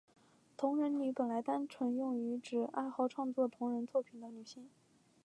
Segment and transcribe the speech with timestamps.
[0.57, 4.67] 同人女本来单纯用来指爱好创作同人作品的女性。